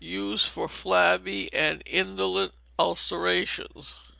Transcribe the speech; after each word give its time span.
Use 0.03 0.43
for 0.43 0.67
flabby 0.67 1.47
and 1.53 1.83
indolent 1.85 2.53
ulcerations. 2.79 3.99